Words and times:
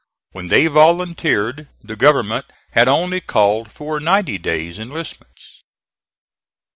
When 0.31 0.47
they 0.47 0.65
volunteered 0.65 1.67
the 1.83 1.95
government 1.95 2.47
had 2.71 2.87
only 2.87 3.21
called 3.21 3.69
for 3.71 3.99
ninety 3.99 4.39
days' 4.39 4.79
enlistments. 4.79 5.61